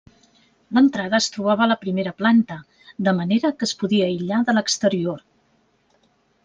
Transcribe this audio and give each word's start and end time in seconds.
L'entrada 0.77 1.17
es 1.23 1.27
trobava 1.35 1.63
a 1.65 1.67
la 1.71 1.77
primera 1.83 2.13
planta, 2.23 2.57
de 3.09 3.15
manera 3.21 3.55
que 3.61 3.69
es 3.71 3.75
podia 3.83 4.09
aïllar 4.11 4.43
de 4.49 4.59
l'exterior. 4.59 5.23